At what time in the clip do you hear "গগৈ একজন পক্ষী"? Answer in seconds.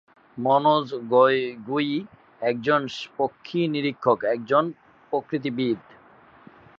1.11-3.61